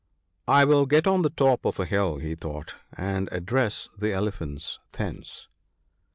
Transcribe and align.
I 0.47 0.65
will 0.65 0.87
get 0.87 1.05
on 1.05 1.21
the 1.21 1.29
top 1.29 1.63
of 1.63 1.79
a 1.79 1.85
hill/ 1.85 2.17
he 2.17 2.33
thought,' 2.33 2.73
and 3.11 3.29
address 3.31 3.87
the 3.95 4.11
Elephants 4.11 4.79
thence.' 4.93 5.47